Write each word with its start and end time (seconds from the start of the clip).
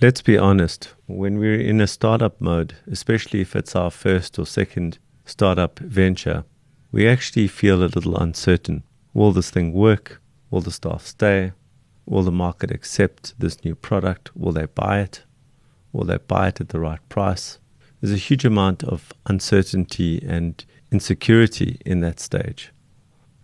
Let's 0.00 0.22
be 0.22 0.38
honest, 0.38 0.94
when 1.06 1.38
we're 1.38 1.60
in 1.60 1.80
a 1.80 1.86
startup 1.86 2.40
mode, 2.40 2.74
especially 2.90 3.40
if 3.42 3.54
it's 3.54 3.76
our 3.76 3.90
first 3.90 4.38
or 4.38 4.46
second 4.46 4.98
startup 5.24 5.78
venture, 5.78 6.44
we 6.90 7.06
actually 7.06 7.46
feel 7.46 7.82
a 7.82 7.86
little 7.86 8.16
uncertain. 8.16 8.84
Will 9.12 9.32
this 9.32 9.50
thing 9.50 9.72
work? 9.72 10.20
Will 10.50 10.62
the 10.62 10.72
staff 10.72 11.06
stay? 11.06 11.52
Will 12.06 12.22
the 12.22 12.32
market 12.32 12.70
accept 12.70 13.38
this 13.38 13.64
new 13.64 13.74
product? 13.74 14.34
Will 14.34 14.50
they 14.52 14.66
buy 14.66 15.00
it? 15.00 15.24
Will 15.92 16.04
they 16.04 16.18
buy 16.18 16.48
it 16.48 16.60
at 16.60 16.70
the 16.70 16.80
right 16.80 17.06
price? 17.08 17.58
There's 18.00 18.14
a 18.14 18.16
huge 18.16 18.44
amount 18.44 18.82
of 18.82 19.12
uncertainty 19.26 20.24
and 20.26 20.64
insecurity 20.90 21.80
in 21.86 22.00
that 22.00 22.18
stage. 22.18 22.72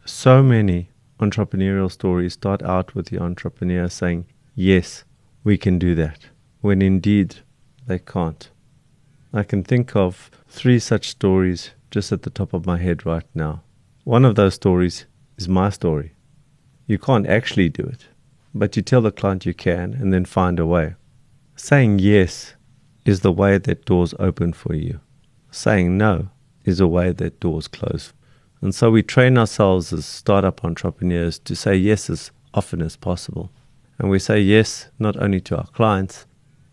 So 0.04 0.42
many 0.42 0.90
entrepreneurial 1.20 1.92
stories 1.92 2.32
start 2.32 2.62
out 2.62 2.94
with 2.94 3.06
the 3.06 3.18
entrepreneur 3.22 3.88
saying, 3.88 4.26
Yes, 4.54 5.04
we 5.44 5.56
can 5.56 5.78
do 5.78 5.94
that, 5.94 6.26
when 6.61 6.82
indeed 6.82 7.36
they 7.86 7.98
can't. 7.98 8.50
I 9.32 9.43
can 9.43 9.62
think 9.62 9.94
of 9.94 10.30
three 10.48 10.79
such 10.79 11.08
stories 11.08 11.71
just 11.90 12.12
at 12.12 12.22
the 12.22 12.31
top 12.31 12.53
of 12.53 12.67
my 12.67 12.79
head 12.79 13.04
right 13.07 13.26
now. 13.34 13.62
One 14.04 14.25
of 14.25 14.34
those 14.34 14.54
stories 14.54 15.07
is 15.36 15.48
my 15.48 15.71
story. 15.71 16.12
You 16.86 16.98
can't 16.98 17.26
actually 17.26 17.68
do 17.68 17.82
it, 17.82 18.07
but 18.54 18.76
you 18.76 18.82
tell 18.82 19.03
the 19.03 19.12
client 19.12 19.46
you 19.46 19.54
can 19.54 19.94
and 19.94 20.12
then 20.12 20.25
find 20.25 20.58
a 20.58 20.67
way. 20.67 20.94
Saying 21.57 21.98
yes 21.98 22.54
is 23.04 23.20
the 23.20 23.32
way 23.32 23.59
that 23.59 23.84
doors 23.84 24.14
open 24.18 24.53
for 24.53 24.75
you. 24.75 25.00
Saying 25.50 25.98
no 25.98 26.31
is 26.64 26.81
a 26.81 26.86
way 26.86 27.12
that 27.12 27.40
doors 27.40 27.68
close. 27.68 28.12
And 28.61 28.75
so 28.75 28.90
we 28.90 29.03
train 29.03 29.39
ourselves 29.39 29.93
as 29.93 30.04
startup 30.06 30.64
entrepreneurs 30.64 31.39
to 31.40 31.54
say 31.54 31.76
yes 31.76 32.11
as 32.11 32.31
often 32.55 32.83
as 32.83 32.97
possible. 32.97 33.50
And 33.98 34.11
we 34.11 34.19
say 34.19 34.41
yes 34.41 34.89
not 34.98 35.17
only 35.17 35.41
to 35.42 35.56
our 35.56 35.67
clients, 35.67 36.27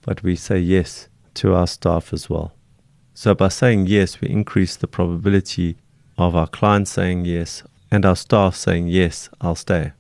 but 0.06 0.22
we 0.22 0.36
say 0.36 0.60
yes 0.60 1.10
to 1.34 1.56
our 1.56 1.68
staff 1.68 2.14
as 2.14 2.30
well. 2.30 2.54
So 3.16 3.34
by 3.34 3.48
saying 3.48 3.88
yes, 3.88 4.22
we 4.22 4.30
increase 4.30 4.76
the 4.76 4.88
probability 4.88 5.78
of 6.18 6.36
our 6.36 6.48
clients 6.48 6.92
saying 6.92 7.26
yes 7.26 7.64
and 7.92 8.06
our 8.06 8.16
staff 8.16 8.56
saying 8.56 8.88
yes, 8.88 9.30
I'll 9.42 9.56
stay. 9.56 9.94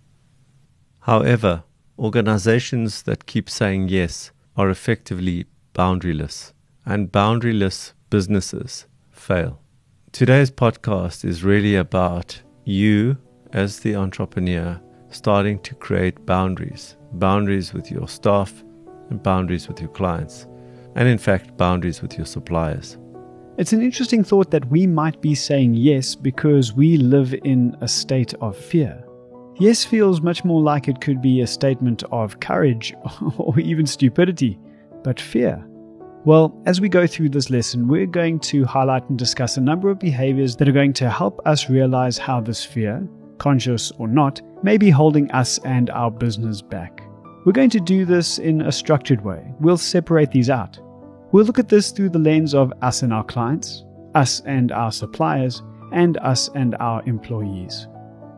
However, 1.02 1.64
organizations 1.97 3.03
that 3.03 3.25
keep 3.25 3.50
saying 3.50 3.89
yes 3.89 4.31
are 4.56 4.70
effectively 4.70 5.45
boundaryless, 5.73 6.53
and 6.86 7.12
boundaryless 7.12 7.94
businesses 8.09 8.86
fail. 9.12 9.62
Today's 10.12 10.52
podcast 10.52 11.25
is 11.25 11.44
really 11.44 11.75
about 11.75 12.42
you 12.64 13.17
as 13.53 13.80
the 13.80 13.95
entrepreneur 13.95 14.80
starting 15.09 15.59
to 15.59 15.73
create 15.75 16.25
boundaries 16.25 16.97
boundaries 17.14 17.73
with 17.73 17.90
your 17.90 18.08
staff 18.08 18.64
and 19.09 19.22
boundaries 19.22 19.67
with 19.67 19.80
your 19.80 19.89
clients, 19.89 20.48
and 20.95 21.08
in 21.08 21.17
fact, 21.17 21.58
boundaries 21.58 22.02
with 22.02 22.17
your 22.17 22.25
suppliers. 22.25 22.98
It's 23.58 23.73
an 23.73 23.81
interesting 23.81 24.23
thought 24.23 24.52
that 24.52 24.70
we 24.70 24.86
might 24.86 25.22
be 25.22 25.36
saying 25.36 25.75
yes 25.75 26.16
because 26.16 26.73
we 26.73 26.97
live 26.97 27.34
in 27.44 27.75
a 27.81 27.88
state 27.88 28.34
of 28.36 28.58
fear. 28.58 29.02
Yes 29.58 29.86
feels 29.86 30.20
much 30.20 30.44
more 30.44 30.62
like 30.62 30.88
it 30.88 31.00
could 31.00 31.22
be 31.22 31.42
a 31.42 31.47
statement 31.47 32.03
of 32.12 32.39
courage 32.39 32.94
or 33.38 33.58
even 33.59 33.86
stupidity, 33.86 34.59
but 35.03 35.19
fear 35.19 35.66
well, 36.25 36.59
as 36.66 36.81
we 36.81 36.90
go 36.90 37.06
through 37.06 37.30
this 37.30 37.52
lesson, 37.52 37.88
we're 37.88 38.08
going 38.08 38.40
to 38.40 38.66
highlight 38.66 39.08
and 39.09 39.17
discuss 39.17 39.58
a 39.58 39.62
number 39.62 39.92
of 39.92 40.00
behaviors 40.00 40.56
that 40.56 40.67
are 40.67 40.72
going 40.72 40.94
to 40.94 41.08
help 41.08 41.40
us 41.45 41.69
realize 41.69 42.17
how 42.17 42.42
this 42.42 42.66
fear, 42.66 43.08
conscious 43.38 43.92
or 44.00 44.08
not, 44.08 44.42
may 44.64 44.75
be 44.75 44.90
holding 44.90 45.30
us 45.31 45.59
and 45.59 45.92
our 45.92 46.09
business 46.09 46.64
back. 46.64 47.05
We're 47.45 47.53
going 47.53 47.69
to 47.69 47.79
do 47.79 48.05
this 48.05 48.39
in 48.39 48.61
a 48.61 48.71
structured 48.71 49.23
way. 49.23 49.53
We'll 49.59 49.77
separate 49.77 50.31
these 50.31 50.49
out. 50.49 50.79
We'll 51.31 51.45
look 51.45 51.59
at 51.59 51.69
this 51.69 51.91
through 51.91 52.09
the 52.09 52.19
lens 52.19 52.53
of 52.53 52.73
us 52.81 53.03
and 53.03 53.13
our 53.13 53.23
clients, 53.23 53.85
us 54.15 54.41
and 54.41 54.71
our 54.71 54.91
suppliers, 54.91 55.61
and 55.91 56.17
us 56.17 56.49
and 56.55 56.75
our 56.79 57.03
employees. 57.05 57.88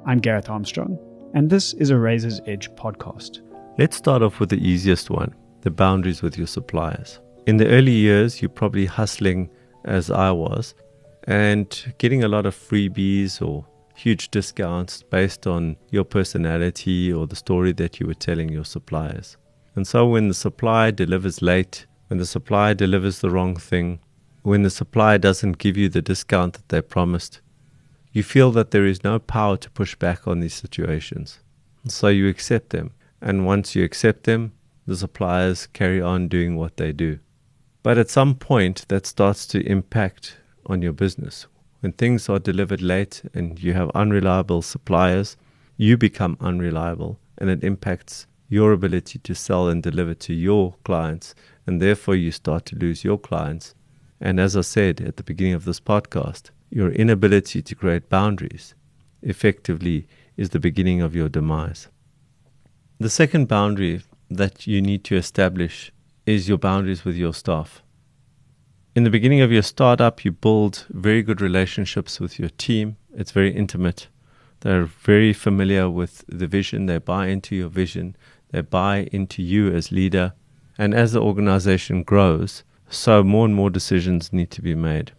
I'm 0.05 0.19
Gareth 0.19 0.49
Armstrong, 0.49 0.99
and 1.33 1.49
this 1.49 1.73
is 1.73 1.89
a 1.89 1.97
Razor's 1.97 2.41
Edge 2.45 2.69
podcast. 2.75 3.39
Let's 3.79 3.97
start 3.97 4.21
off 4.21 4.39
with 4.39 4.49
the 4.49 4.67
easiest 4.67 5.09
one 5.09 5.33
the 5.61 5.71
boundaries 5.71 6.21
with 6.21 6.37
your 6.37 6.47
suppliers 6.47 7.19
in 7.47 7.55
the 7.55 7.67
early 7.69 7.93
years, 7.93 8.41
you're 8.41 8.49
probably 8.49 8.85
hustling 8.85 9.49
as 9.85 10.11
I 10.11 10.31
was 10.31 10.75
and 11.23 11.93
getting 11.97 12.23
a 12.23 12.27
lot 12.27 12.45
of 12.45 12.53
freebies 12.53 13.41
or 13.41 13.65
huge 13.97 14.29
discounts 14.29 15.01
based 15.03 15.47
on 15.47 15.75
your 15.89 16.03
personality 16.03 17.11
or 17.11 17.25
the 17.25 17.35
story 17.35 17.71
that 17.73 17.99
you 17.99 18.05
were 18.05 18.13
telling 18.13 18.49
your 18.49 18.65
suppliers. 18.65 19.37
And 19.75 19.87
so 19.87 20.07
when 20.07 20.27
the 20.27 20.33
supplier 20.33 20.91
delivers 20.91 21.41
late, 21.41 21.87
when 22.07 22.19
the 22.19 22.25
supplier 22.25 22.73
delivers 22.73 23.19
the 23.19 23.31
wrong 23.31 23.55
thing, 23.55 23.99
when 24.43 24.61
the 24.61 24.69
supplier 24.69 25.17
doesn't 25.17 25.57
give 25.57 25.75
you 25.75 25.89
the 25.89 26.01
discount 26.01 26.53
that 26.53 26.69
they 26.69 26.81
promised, 26.81 27.41
you 28.11 28.23
feel 28.23 28.51
that 28.51 28.71
there 28.71 28.85
is 28.85 29.03
no 29.03 29.19
power 29.19 29.57
to 29.57 29.69
push 29.71 29.95
back 29.95 30.27
on 30.27 30.39
these 30.39 30.53
situations. 30.53 31.39
And 31.83 31.91
so 31.91 32.07
you 32.07 32.27
accept 32.27 32.69
them. 32.69 32.91
And 33.21 33.45
once 33.45 33.75
you 33.75 33.83
accept 33.83 34.23
them, 34.23 34.53
the 34.85 34.95
suppliers 34.95 35.67
carry 35.67 36.01
on 36.01 36.27
doing 36.27 36.55
what 36.55 36.77
they 36.77 36.91
do. 36.91 37.19
But 37.83 37.97
at 37.97 38.09
some 38.09 38.35
point, 38.35 38.85
that 38.89 39.05
starts 39.05 39.47
to 39.47 39.65
impact 39.65 40.37
on 40.65 40.81
your 40.81 40.93
business. 40.93 41.47
When 41.79 41.91
things 41.91 42.27
are 42.27 42.39
delivered 42.39 42.81
late 42.81 43.21
and 43.33 43.61
you 43.61 43.73
have 43.73 43.89
unreliable 43.91 44.61
suppliers, 44.61 45.37
you 45.77 45.95
become 45.97 46.37
unreliable 46.39 47.19
and 47.37 47.49
it 47.49 47.63
impacts 47.63 48.25
your 48.49 48.71
ability 48.71 49.19
to 49.19 49.35
sell 49.35 49.67
and 49.67 49.83
deliver 49.83 50.13
to 50.15 50.33
your 50.33 50.75
clients. 50.83 51.35
And 51.65 51.81
therefore, 51.81 52.15
you 52.15 52.31
start 52.31 52.65
to 52.67 52.77
lose 52.77 53.03
your 53.03 53.17
clients. 53.17 53.75
And 54.19 54.39
as 54.39 54.57
I 54.57 54.61
said 54.61 55.01
at 55.01 55.17
the 55.17 55.23
beginning 55.23 55.53
of 55.53 55.65
this 55.65 55.79
podcast, 55.79 56.49
your 56.69 56.91
inability 56.91 57.61
to 57.61 57.75
create 57.75 58.09
boundaries 58.09 58.73
effectively 59.21 60.07
is 60.35 60.49
the 60.49 60.59
beginning 60.59 61.01
of 61.01 61.15
your 61.15 61.29
demise. 61.29 61.89
The 62.99 63.09
second 63.09 63.47
boundary 63.47 64.01
that 64.29 64.65
you 64.65 64.81
need 64.81 65.03
to 65.05 65.15
establish 65.15 65.91
is 66.25 66.49
your 66.49 66.57
boundaries 66.57 67.05
with 67.05 67.15
your 67.15 67.33
staff. 67.33 67.83
In 68.97 69.03
the 69.03 69.11
beginning 69.11 69.41
of 69.41 69.51
your 69.51 69.61
startup, 69.61 70.25
you 70.25 70.31
build 70.31 70.87
very 70.89 71.21
good 71.21 71.39
relationships 71.39 72.19
with 72.19 72.39
your 72.39 72.49
team. 72.49 72.97
It's 73.13 73.29
very 73.29 73.55
intimate. 73.55 74.07
They're 74.61 74.85
very 74.85 75.33
familiar 75.33 75.87
with 75.87 76.25
the 76.27 76.47
vision. 76.47 76.87
They 76.87 76.97
buy 76.97 77.27
into 77.27 77.55
your 77.55 77.69
vision. 77.69 78.15
They 78.49 78.61
buy 78.61 79.07
into 79.11 79.43
you 79.43 79.71
as 79.71 79.91
leader. 79.91 80.33
And 80.79 80.95
as 80.95 81.11
the 81.11 81.21
organization 81.21 82.01
grows, 82.01 82.63
so 82.89 83.23
more 83.23 83.45
and 83.45 83.53
more 83.53 83.69
decisions 83.69 84.33
need 84.33 84.49
to 84.49 84.63
be 84.63 84.73
made. 84.73 85.11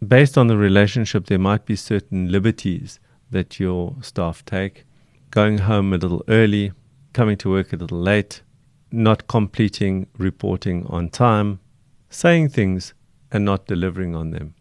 Based 0.00 0.38
on 0.38 0.46
the 0.46 0.56
relationship, 0.56 1.26
there 1.26 1.38
might 1.38 1.66
be 1.66 1.76
certain 1.76 2.32
liberties 2.32 2.98
that 3.30 3.60
your 3.60 3.94
staff 4.00 4.42
take. 4.46 4.86
Going 5.30 5.58
home 5.58 5.92
a 5.92 5.98
little 5.98 6.24
early, 6.28 6.72
coming 7.12 7.36
to 7.36 7.50
work 7.50 7.74
a 7.74 7.76
little 7.76 8.00
late, 8.00 8.40
not 8.90 9.26
completing 9.26 10.06
reporting 10.16 10.86
on 10.86 11.10
time, 11.10 11.60
saying 12.16 12.48
things 12.48 12.94
and 13.30 13.44
not 13.44 13.66
delivering 13.66 14.14
on 14.16 14.30
them. 14.30 14.54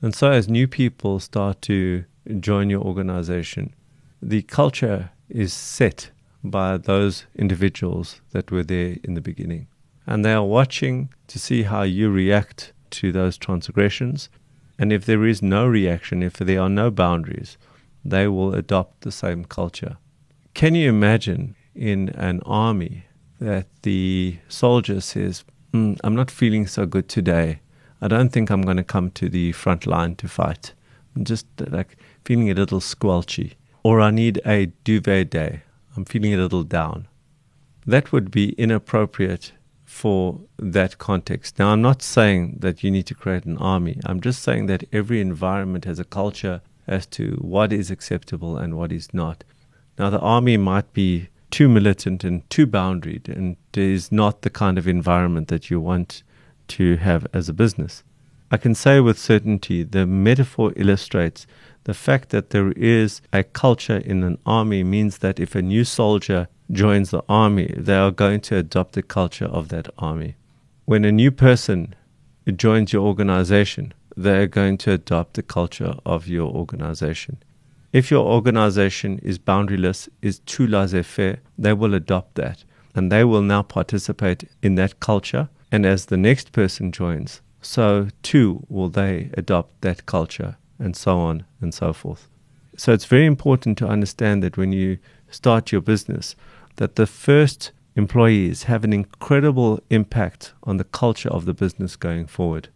And 0.00 0.14
so, 0.14 0.30
as 0.30 0.48
new 0.48 0.68
people 0.68 1.18
start 1.18 1.60
to 1.62 2.04
join 2.38 2.70
your 2.70 2.82
organization, 2.82 3.74
the 4.22 4.42
culture 4.42 5.10
is 5.28 5.52
set 5.52 6.12
by 6.44 6.76
those 6.76 7.26
individuals 7.34 8.20
that 8.30 8.52
were 8.52 8.62
there 8.62 8.98
in 9.02 9.14
the 9.14 9.20
beginning. 9.20 9.66
And 10.06 10.24
they 10.24 10.32
are 10.32 10.44
watching 10.44 11.08
to 11.26 11.40
see 11.40 11.64
how 11.64 11.82
you 11.82 12.08
react 12.08 12.72
to 12.90 13.10
those 13.10 13.36
transgressions. 13.36 14.28
And 14.78 14.92
if 14.92 15.06
there 15.06 15.26
is 15.26 15.42
no 15.42 15.66
reaction, 15.66 16.22
if 16.22 16.34
there 16.34 16.60
are 16.60 16.68
no 16.68 16.92
boundaries, 16.92 17.58
they 18.04 18.28
will 18.28 18.54
adopt 18.54 19.00
the 19.00 19.10
same 19.10 19.44
culture. 19.44 19.96
Can 20.54 20.76
you 20.76 20.88
imagine 20.88 21.56
in 21.74 22.10
an 22.10 22.42
army 22.46 23.06
that 23.40 23.66
the 23.82 24.38
soldier 24.48 25.00
says, 25.00 25.44
mm, 25.72 25.98
I'm 26.04 26.14
not 26.14 26.30
feeling 26.30 26.66
so 26.66 26.86
good 26.86 27.08
today. 27.08 27.60
I 28.00 28.08
don't 28.08 28.30
think 28.30 28.50
I'm 28.50 28.62
going 28.62 28.76
to 28.76 28.84
come 28.84 29.10
to 29.12 29.28
the 29.28 29.52
front 29.52 29.86
line 29.86 30.16
to 30.16 30.28
fight. 30.28 30.72
I'm 31.14 31.24
just 31.24 31.46
like 31.58 31.96
feeling 32.24 32.50
a 32.50 32.54
little 32.54 32.80
squelchy. 32.80 33.54
Or 33.82 34.00
I 34.00 34.10
need 34.10 34.40
a 34.44 34.66
duvet 34.84 35.30
day. 35.30 35.62
I'm 35.96 36.04
feeling 36.04 36.34
a 36.34 36.38
little 36.38 36.64
down. 36.64 37.08
That 37.86 38.12
would 38.12 38.30
be 38.30 38.50
inappropriate 38.58 39.52
for 39.84 40.40
that 40.58 40.98
context. 40.98 41.58
Now, 41.58 41.68
I'm 41.68 41.80
not 41.80 42.02
saying 42.02 42.58
that 42.58 42.82
you 42.82 42.90
need 42.90 43.06
to 43.06 43.14
create 43.14 43.44
an 43.44 43.56
army. 43.58 44.00
I'm 44.04 44.20
just 44.20 44.42
saying 44.42 44.66
that 44.66 44.84
every 44.92 45.20
environment 45.20 45.84
has 45.84 45.98
a 45.98 46.04
culture 46.04 46.60
as 46.86 47.06
to 47.06 47.38
what 47.40 47.72
is 47.72 47.90
acceptable 47.90 48.58
and 48.58 48.76
what 48.76 48.92
is 48.92 49.14
not. 49.14 49.44
Now, 49.98 50.10
the 50.10 50.20
army 50.20 50.56
might 50.56 50.92
be 50.92 51.28
too 51.50 51.68
militant 51.68 52.24
and 52.24 52.48
too 52.50 52.66
boundaried, 52.66 53.28
and 53.28 53.56
is 53.74 54.10
not 54.10 54.42
the 54.42 54.50
kind 54.50 54.78
of 54.78 54.88
environment 54.88 55.48
that 55.48 55.70
you 55.70 55.80
want 55.80 56.22
to 56.68 56.96
have 56.96 57.26
as 57.32 57.48
a 57.48 57.52
business. 57.52 58.02
I 58.50 58.56
can 58.56 58.74
say 58.74 59.00
with 59.00 59.18
certainty 59.18 59.82
the 59.82 60.06
metaphor 60.06 60.72
illustrates 60.76 61.46
the 61.84 61.94
fact 61.94 62.30
that 62.30 62.50
there 62.50 62.72
is 62.72 63.20
a 63.32 63.42
culture 63.42 63.98
in 63.98 64.22
an 64.22 64.38
army 64.46 64.82
means 64.84 65.18
that 65.18 65.40
if 65.40 65.54
a 65.54 65.62
new 65.62 65.84
soldier 65.84 66.48
joins 66.70 67.10
the 67.10 67.22
army, 67.28 67.72
they 67.76 67.96
are 67.96 68.10
going 68.10 68.40
to 68.42 68.56
adopt 68.56 68.92
the 68.92 69.02
culture 69.02 69.46
of 69.46 69.68
that 69.68 69.88
army. 69.98 70.36
When 70.84 71.04
a 71.04 71.12
new 71.12 71.30
person 71.30 71.94
joins 72.56 72.92
your 72.92 73.06
organization, 73.06 73.94
they 74.16 74.38
are 74.38 74.46
going 74.46 74.78
to 74.78 74.92
adopt 74.92 75.34
the 75.34 75.42
culture 75.42 75.94
of 76.04 76.26
your 76.26 76.50
organization. 76.52 77.38
If 77.96 78.10
your 78.10 78.26
organization 78.26 79.20
is 79.20 79.38
boundaryless, 79.38 80.10
is 80.20 80.40
too 80.40 80.66
laissez 80.66 81.02
faire, 81.02 81.38
they 81.56 81.72
will 81.72 81.94
adopt 81.94 82.34
that 82.34 82.62
and 82.94 83.10
they 83.10 83.24
will 83.24 83.40
now 83.40 83.62
participate 83.62 84.44
in 84.62 84.74
that 84.74 85.00
culture. 85.00 85.48
And 85.72 85.86
as 85.86 86.04
the 86.04 86.18
next 86.18 86.52
person 86.52 86.92
joins, 86.92 87.40
so 87.62 88.08
too 88.22 88.66
will 88.68 88.90
they 88.90 89.30
adopt 89.32 89.80
that 89.80 90.04
culture 90.04 90.58
and 90.78 90.94
so 90.94 91.18
on 91.18 91.46
and 91.62 91.72
so 91.72 91.94
forth. 91.94 92.28
So 92.76 92.92
it's 92.92 93.06
very 93.06 93.24
important 93.24 93.78
to 93.78 93.88
understand 93.88 94.42
that 94.42 94.58
when 94.58 94.72
you 94.72 94.98
start 95.30 95.72
your 95.72 95.80
business, 95.80 96.36
that 96.76 96.96
the 96.96 97.06
first 97.06 97.72
employees 97.94 98.64
have 98.64 98.84
an 98.84 98.92
incredible 98.92 99.80
impact 99.88 100.52
on 100.64 100.76
the 100.76 100.84
culture 100.84 101.30
of 101.30 101.46
the 101.46 101.54
business 101.54 101.96
going 101.96 102.26
forward. 102.26 102.68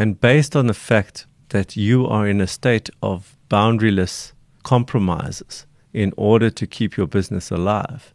And 0.00 0.20
based 0.20 0.56
on 0.56 0.66
the 0.66 0.74
fact 0.74 1.26
that 1.50 1.76
you 1.76 2.08
are 2.08 2.26
in 2.26 2.40
a 2.40 2.48
state 2.48 2.90
of 3.00 3.36
boundaryless 3.48 4.32
compromises 4.64 5.66
in 5.92 6.12
order 6.16 6.50
to 6.50 6.66
keep 6.66 6.96
your 6.96 7.06
business 7.06 7.52
alive, 7.52 8.12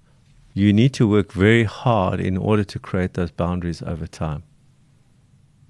you 0.54 0.74
need 0.74 0.94
to 0.96 1.08
work 1.08 1.32
very 1.32 1.64
hard 1.64 2.20
in 2.20 2.36
order 2.36 2.66
to 2.66 2.80
create 2.80 3.14
those 3.14 3.32
boundaries 3.32 3.82
over 3.82 4.06
time. 4.06 4.44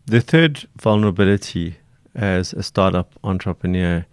The 0.08 0.22
third 0.22 0.68
vulnerability 0.82 1.78
as 2.16 2.54
a 2.54 2.64
startup 2.64 3.14
entrepreneur 3.24 4.08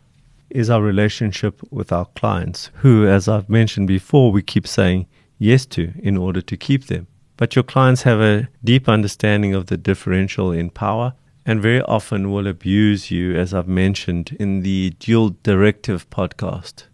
is 0.50 0.68
our 0.68 0.82
relationship 0.82 1.60
with 1.70 1.90
our 1.90 2.04
clients, 2.14 2.70
who, 2.74 3.06
as 3.06 3.28
I've 3.28 3.48
mentioned 3.48 3.88
before, 3.88 4.30
we 4.30 4.42
keep 4.42 4.66
saying 4.66 5.06
yes 5.38 5.64
to 5.66 5.92
in 5.98 6.16
order 6.16 6.42
to 6.42 6.56
keep 6.56 6.86
them. 6.86 7.06
But 7.36 7.56
your 7.56 7.62
clients 7.62 8.02
have 8.02 8.20
a 8.20 8.48
deep 8.62 8.88
understanding 8.88 9.54
of 9.54 9.66
the 9.66 9.76
differential 9.76 10.52
in 10.52 10.70
power 10.70 11.14
and 11.48 11.62
very 11.62 11.80
often 11.82 12.32
will 12.32 12.48
abuse 12.48 13.12
you, 13.12 13.36
as 13.36 13.54
I've 13.54 13.68
mentioned 13.68 14.36
in 14.40 14.62
the 14.62 14.90
Dual 14.98 15.36
Directive 15.44 16.10
podcast. 16.10 16.84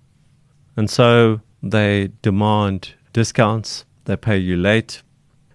And 0.77 0.91
so 0.91 1.41
they 1.63 2.11
demand 2.21 2.93
discounts, 3.15 3.87
they 4.05 4.17
pay 4.17 4.37
you 4.37 4.59
late, 4.59 5.03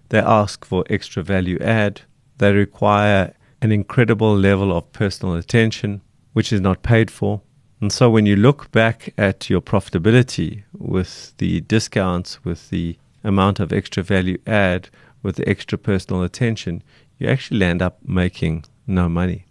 they 0.09 0.17
ask 0.17 0.65
for 0.65 0.83
extra 0.89 1.21
value 1.21 1.59
add, 1.61 2.01
they 2.39 2.51
require 2.51 3.35
an 3.61 3.71
incredible 3.71 4.35
level 4.35 4.75
of 4.75 4.91
personal 4.94 5.35
attention, 5.35 6.01
which 6.33 6.51
is 6.51 6.61
not 6.61 6.81
paid 6.81 7.11
for. 7.11 7.41
And 7.79 7.94
so 7.94 8.09
when 8.09 8.25
you 8.25 8.35
look 8.35 8.71
back 8.71 9.13
at 9.15 9.47
your 9.47 9.61
profitability 9.61 10.63
with 10.73 11.35
the 11.38 11.61
discounts, 11.61 12.44
with 12.44 12.71
the 12.71 12.97
amount 13.23 13.59
of 13.59 13.71
extra 13.71 14.01
value 14.01 14.39
add, 14.47 14.89
with 15.21 15.35
the 15.35 15.47
extra 15.47 15.77
personal 15.77 16.23
attention, 16.23 16.81
you 17.19 17.27
actually 17.27 17.63
end 17.63 17.83
up 17.83 17.99
making 18.03 18.65
no 18.87 19.09
money. 19.09 19.45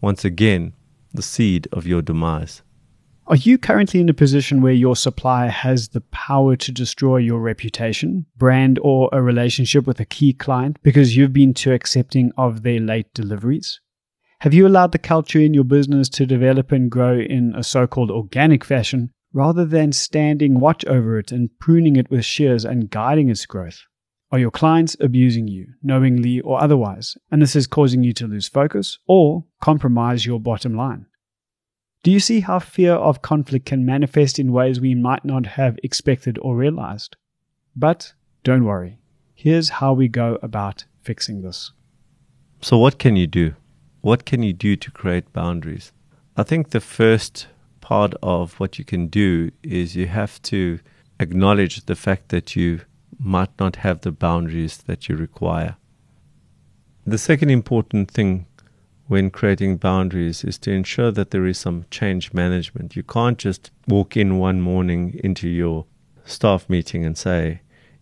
Once 0.00 0.24
again, 0.24 0.74
the 1.12 1.22
seed 1.22 1.68
of 1.72 1.86
your 1.86 2.02
demise. 2.02 2.62
Are 3.26 3.36
you 3.36 3.56
currently 3.56 4.00
in 4.00 4.10
a 4.10 4.14
position 4.14 4.60
where 4.60 4.74
your 4.74 4.96
supplier 4.96 5.48
has 5.48 5.88
the 5.88 6.02
power 6.02 6.56
to 6.56 6.70
destroy 6.70 7.16
your 7.16 7.40
reputation, 7.40 8.26
brand, 8.36 8.78
or 8.82 9.08
a 9.12 9.22
relationship 9.22 9.86
with 9.86 9.98
a 9.98 10.04
key 10.04 10.34
client 10.34 10.78
because 10.82 11.16
you've 11.16 11.32
been 11.32 11.54
too 11.54 11.72
accepting 11.72 12.32
of 12.36 12.62
their 12.62 12.80
late 12.80 13.14
deliveries? 13.14 13.80
Have 14.40 14.52
you 14.52 14.66
allowed 14.66 14.92
the 14.92 14.98
culture 14.98 15.40
in 15.40 15.54
your 15.54 15.64
business 15.64 16.10
to 16.10 16.26
develop 16.26 16.70
and 16.70 16.90
grow 16.90 17.18
in 17.18 17.54
a 17.56 17.64
so 17.64 17.86
called 17.86 18.10
organic 18.10 18.62
fashion 18.62 19.10
rather 19.32 19.64
than 19.64 19.92
standing 19.92 20.60
watch 20.60 20.84
over 20.84 21.18
it 21.18 21.32
and 21.32 21.48
pruning 21.58 21.96
it 21.96 22.10
with 22.10 22.26
shears 22.26 22.66
and 22.66 22.90
guiding 22.90 23.30
its 23.30 23.46
growth? 23.46 23.84
Are 24.32 24.38
your 24.38 24.50
clients 24.50 24.96
abusing 25.00 25.48
you, 25.48 25.68
knowingly 25.82 26.40
or 26.40 26.60
otherwise, 26.60 27.16
and 27.30 27.40
this 27.40 27.54
is 27.54 27.66
causing 27.66 28.02
you 28.02 28.12
to 28.14 28.26
lose 28.26 28.48
focus 28.48 28.98
or 29.06 29.44
compromise 29.60 30.26
your 30.26 30.40
bottom 30.40 30.74
line? 30.74 31.06
Do 32.02 32.10
you 32.10 32.20
see 32.20 32.40
how 32.40 32.58
fear 32.58 32.92
of 32.92 33.22
conflict 33.22 33.64
can 33.64 33.86
manifest 33.86 34.38
in 34.38 34.52
ways 34.52 34.80
we 34.80 34.94
might 34.94 35.24
not 35.24 35.46
have 35.46 35.78
expected 35.82 36.38
or 36.42 36.56
realized? 36.56 37.16
But 37.74 38.12
don't 38.42 38.64
worry. 38.64 38.98
Here's 39.34 39.68
how 39.68 39.92
we 39.92 40.08
go 40.08 40.38
about 40.42 40.84
fixing 41.02 41.42
this. 41.42 41.72
So, 42.60 42.78
what 42.78 42.98
can 42.98 43.16
you 43.16 43.26
do? 43.26 43.54
What 44.00 44.24
can 44.24 44.42
you 44.42 44.52
do 44.52 44.76
to 44.76 44.90
create 44.90 45.32
boundaries? 45.32 45.92
I 46.36 46.42
think 46.42 46.70
the 46.70 46.80
first 46.80 47.46
part 47.80 48.14
of 48.22 48.58
what 48.60 48.78
you 48.78 48.84
can 48.84 49.06
do 49.08 49.50
is 49.62 49.96
you 49.96 50.06
have 50.06 50.42
to 50.42 50.80
acknowledge 51.20 51.86
the 51.86 51.94
fact 51.94 52.28
that 52.30 52.56
you 52.56 52.80
might 53.18 53.50
not 53.58 53.76
have 53.76 54.00
the 54.00 54.12
boundaries 54.12 54.78
that 54.86 55.08
you 55.08 55.16
require. 55.16 55.76
The 57.06 57.18
second 57.18 57.50
important 57.50 58.10
thing 58.10 58.46
when 59.06 59.30
creating 59.30 59.76
boundaries 59.76 60.42
is 60.44 60.58
to 60.58 60.72
ensure 60.72 61.10
that 61.10 61.30
there 61.30 61.46
is 61.46 61.58
some 61.58 61.84
change 61.90 62.32
management. 62.32 62.96
You 62.96 63.02
can't 63.02 63.36
just 63.36 63.70
walk 63.86 64.16
in 64.16 64.38
one 64.38 64.60
morning 64.60 65.20
into 65.22 65.48
your 65.48 65.84
staff 66.24 66.68
meeting 66.70 67.04
and 67.04 67.16
say, 67.16 67.60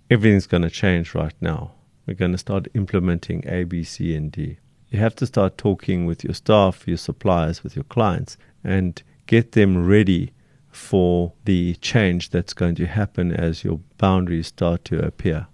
everything's 0.08 0.46
going 0.46 0.62
to 0.62 0.70
change 0.70 1.14
right 1.14 1.34
now. 1.40 1.72
We're 2.06 2.14
going 2.14 2.32
to 2.32 2.38
start 2.38 2.68
implementing 2.74 3.44
A, 3.46 3.64
B, 3.64 3.82
C, 3.82 4.14
and 4.14 4.30
D. 4.30 4.58
You 4.90 4.98
have 4.98 5.16
to 5.16 5.26
start 5.26 5.58
talking 5.58 6.06
with 6.06 6.22
your 6.22 6.34
staff, 6.34 6.86
your 6.86 6.98
suppliers, 6.98 7.64
with 7.64 7.74
your 7.74 7.84
clients, 7.84 8.36
and 8.62 9.02
get 9.26 9.52
them 9.52 9.86
ready 9.86 10.32
for 10.72 11.32
the 11.44 11.74
change 11.76 12.30
that's 12.30 12.54
going 12.54 12.74
to 12.76 12.86
happen 12.86 13.32
as 13.32 13.62
your 13.62 13.80
boundaries 13.98 14.48
start 14.48 14.84
to 14.86 14.98
appear. 14.98 15.46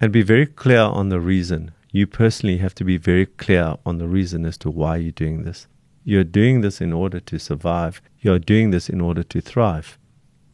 And 0.00 0.12
be 0.12 0.22
very 0.22 0.46
clear 0.46 0.82
on 0.82 1.08
the 1.08 1.20
reason 1.20 1.72
you 1.96 2.06
personally 2.06 2.58
have 2.58 2.74
to 2.74 2.84
be 2.84 2.98
very 2.98 3.24
clear 3.24 3.74
on 3.86 3.96
the 3.96 4.06
reason 4.06 4.44
as 4.44 4.58
to 4.58 4.70
why 4.70 4.96
you're 4.96 5.12
doing 5.12 5.44
this. 5.44 5.66
You're 6.04 6.24
doing 6.24 6.60
this 6.60 6.80
in 6.80 6.92
order 6.92 7.20
to 7.20 7.38
survive, 7.38 8.02
you're 8.20 8.38
doing 8.38 8.70
this 8.70 8.90
in 8.90 9.00
order 9.00 9.22
to 9.22 9.40
thrive. 9.40 9.98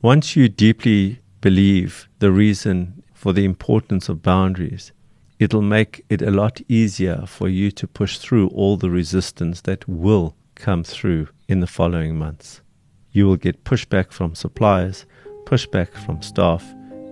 Once 0.00 0.36
you 0.36 0.48
deeply 0.48 1.20
believe 1.40 2.08
the 2.20 2.30
reason 2.30 3.02
for 3.12 3.32
the 3.32 3.44
importance 3.44 4.08
of 4.08 4.22
boundaries, 4.22 4.92
it'll 5.40 5.62
make 5.62 6.04
it 6.08 6.22
a 6.22 6.30
lot 6.30 6.60
easier 6.69 7.24
for 7.26 7.48
you 7.48 7.72
to 7.72 7.88
push 7.88 8.19
through 8.19 8.46
all 8.48 8.76
the 8.76 8.90
resistance 8.90 9.60
that 9.62 9.88
will 9.88 10.36
come 10.54 10.84
through 10.84 11.28
in 11.48 11.58
the 11.58 11.66
following 11.66 12.16
months. 12.16 12.60
You 13.12 13.26
will 13.26 13.37
get 13.37 13.64
pushback 13.64 14.12
from 14.12 14.35
suppliers, 14.35 15.06
pushback 15.44 15.93
from 16.05 16.23
staff, 16.23 16.64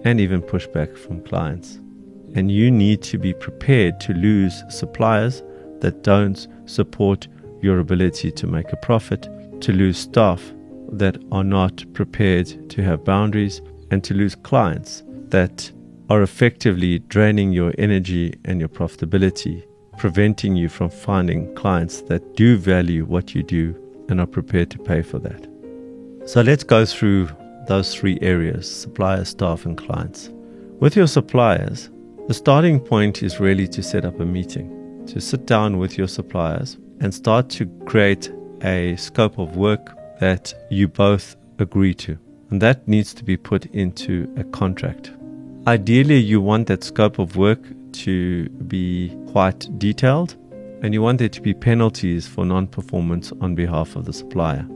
and 0.05 0.21
even 0.21 0.43
pushback 0.43 0.97
from 0.97 1.23
clients 1.23 1.79
and 2.35 2.51
you 2.51 2.71
need 2.71 3.03
to 3.03 3.19
be 3.19 3.35
prepared 3.35 4.01
to 4.01 4.13
lose 4.13 4.63
suppliers 4.69 5.43
that 5.81 6.03
don't 6.03 6.47
support 6.67 7.27
your 7.61 7.81
ability 7.81 8.31
to 8.31 8.47
make 8.47 8.73
a 8.73 8.77
profit, 8.77 9.29
to 9.61 9.73
lose 9.73 9.99
staff 9.99 10.53
that 10.93 11.23
are 11.33 11.45
not 11.45 11.85
prepared 11.93 12.71
to 12.71 12.83
have 12.83 13.05
boundaries, 13.05 13.61
and 13.91 14.05
to 14.05 14.15
lose 14.15 14.35
clients 14.35 15.03
that 15.29 15.71
are 16.09 16.23
effectively 16.23 16.99
draining 17.01 17.53
your 17.53 17.73
energy 17.79 18.33
and 18.45 18.61
your 18.61 18.69
profitability, 18.69 19.65
preventing 19.99 20.57
you 20.57 20.69
from 20.69 20.91
finding 20.91 21.53
clients 21.55 22.03
that 22.03 22.37
do 22.37 22.57
value 22.57 23.05
what 23.05 23.35
you 23.35 23.43
do 23.43 23.75
and 24.09 24.21
are 24.21 24.27
prepared 24.27 24.71
to 24.71 24.79
pay 24.79 25.03
for 25.03 25.19
that. 25.19 25.50
So 26.27 26.43
let's 26.43 26.65
go 26.65 26.85
through 26.85 27.31
those 27.67 27.95
three 27.95 28.19
areas 28.21 28.71
suppliers, 28.71 29.31
staff, 29.31 29.65
and 29.65 29.77
clients. 29.77 30.31
With 30.79 30.97
your 30.97 31.07
suppliers, 31.07 31.91
the 32.29 32.35
starting 32.35 32.79
point 32.79 33.23
is 33.23 33.41
really 33.41 33.67
to 33.69 33.83
set 33.83 34.05
up 34.05 34.21
a 34.21 34.25
meeting, 34.25 35.05
to 35.07 35.21
sit 35.21 35.47
down 35.47 35.79
with 35.79 35.99
your 35.99 36.09
suppliers 36.09 36.79
and 37.01 37.13
start 37.13 37.49
to 37.51 37.67
create 37.87 38.33
a 38.63 38.97
scope 38.97 39.39
of 39.39 39.57
work 39.57 39.97
that 40.21 40.53
you 40.71 40.89
both 40.89 41.37
agree 41.59 41.95
to. 41.95 42.19
And 42.51 42.61
that 42.61 42.87
needs 42.87 43.15
to 43.15 43.25
be 43.25 43.37
put 43.37 43.67
into 43.67 44.33
a 44.37 44.45
contract. 44.45 45.13
Ideally, 45.67 46.19
you 46.19 46.41
want 46.41 46.67
that 46.69 46.85
scope 46.85 47.19
of 47.19 47.37
work 47.37 47.61
to 47.93 48.49
be 48.69 49.17
quite 49.31 49.69
detailed 49.79 50.37
and 50.83 50.95
you 50.95 51.03
want 51.03 51.19
there 51.19 51.29
to 51.29 51.41
be 51.41 51.55
penalties 51.55 52.27
for 52.27 52.45
non 52.45 52.67
performance 52.67 53.33
on 53.41 53.55
behalf 53.55 53.97
of 53.97 54.05
the 54.07 54.13
supplier. 54.13 54.67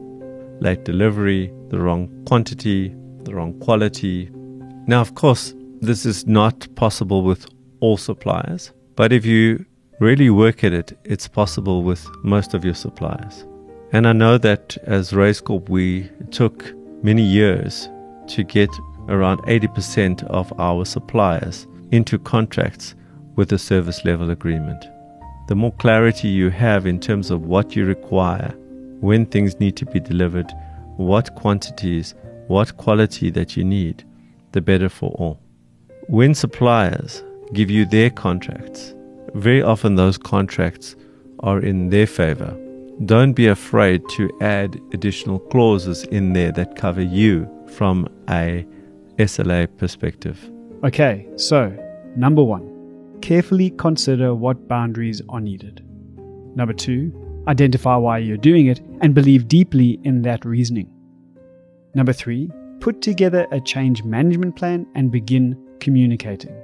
Late 0.60 0.84
delivery, 0.84 1.52
the 1.68 1.80
wrong 1.80 2.08
quantity, 2.26 2.94
the 3.24 3.34
wrong 3.34 3.58
quality. 3.60 4.30
Now, 4.86 5.00
of 5.00 5.14
course, 5.14 5.54
this 5.80 6.06
is 6.06 6.26
not 6.26 6.66
possible 6.74 7.22
with 7.22 7.46
all 7.80 7.96
suppliers, 7.96 8.72
but 8.96 9.12
if 9.12 9.26
you 9.26 9.64
really 10.00 10.30
work 10.30 10.64
at 10.64 10.72
it, 10.72 10.96
it's 11.04 11.28
possible 11.28 11.82
with 11.82 12.08
most 12.22 12.54
of 12.54 12.64
your 12.64 12.74
suppliers. 12.74 13.44
And 13.92 14.06
I 14.06 14.12
know 14.12 14.38
that 14.38 14.76
as 14.84 15.12
Raizcorp, 15.12 15.68
we 15.68 16.10
took 16.30 16.74
many 17.02 17.22
years 17.22 17.88
to 18.28 18.42
get 18.42 18.70
around 19.08 19.38
80% 19.40 20.24
of 20.24 20.52
our 20.58 20.84
suppliers 20.84 21.66
into 21.92 22.18
contracts 22.18 22.94
with 23.36 23.52
a 23.52 23.58
service 23.58 24.04
level 24.04 24.30
agreement. 24.30 24.84
The 25.48 25.54
more 25.54 25.72
clarity 25.72 26.28
you 26.28 26.50
have 26.50 26.86
in 26.86 26.98
terms 26.98 27.30
of 27.30 27.42
what 27.42 27.76
you 27.76 27.84
require, 27.84 28.54
when 29.00 29.26
things 29.26 29.58
need 29.60 29.76
to 29.76 29.86
be 29.86 30.00
delivered, 30.00 30.50
what 30.96 31.34
quantities, 31.34 32.14
what 32.46 32.76
quality 32.76 33.30
that 33.30 33.56
you 33.56 33.64
need, 33.64 34.04
the 34.52 34.60
better 34.60 34.88
for 34.88 35.10
all. 35.12 35.40
When 36.06 36.34
suppliers 36.34 37.22
give 37.52 37.70
you 37.70 37.86
their 37.86 38.10
contracts, 38.10 38.94
very 39.34 39.62
often 39.62 39.96
those 39.96 40.18
contracts 40.18 40.96
are 41.40 41.60
in 41.60 41.90
their 41.90 42.06
favor. 42.06 42.56
Don't 43.06 43.32
be 43.32 43.48
afraid 43.48 44.08
to 44.10 44.30
add 44.40 44.80
additional 44.92 45.38
clauses 45.38 46.04
in 46.04 46.32
there 46.32 46.52
that 46.52 46.76
cover 46.76 47.02
you 47.02 47.48
from 47.66 48.08
a 48.30 48.64
SLA 49.18 49.66
perspective. 49.78 50.50
Okay, 50.84 51.26
so 51.36 51.76
number 52.16 52.42
one, 52.44 53.18
carefully 53.20 53.70
consider 53.70 54.34
what 54.34 54.68
boundaries 54.68 55.22
are 55.28 55.40
needed. 55.40 55.84
Number 56.54 56.72
two, 56.72 57.12
identify 57.48 57.96
why 57.96 58.18
you're 58.18 58.36
doing 58.36 58.66
it 58.66 58.80
and 59.00 59.14
believe 59.14 59.48
deeply 59.48 60.00
in 60.04 60.22
that 60.22 60.44
reasoning. 60.44 60.90
Number 61.94 62.12
three, 62.12 62.50
put 62.80 63.00
together 63.00 63.46
a 63.52 63.60
change 63.60 64.02
management 64.04 64.56
plan 64.56 64.86
and 64.94 65.10
begin 65.10 65.56
communicating. 65.80 66.54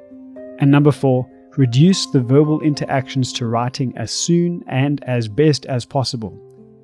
And 0.58 0.70
number 0.70 0.92
four, 0.92 1.28
reduce 1.56 2.06
the 2.06 2.20
verbal 2.20 2.60
interactions 2.60 3.32
to 3.34 3.46
writing 3.46 3.96
as 3.96 4.10
soon 4.10 4.62
and 4.66 5.02
as 5.04 5.28
best 5.28 5.66
as 5.66 5.84
possible. 5.84 6.38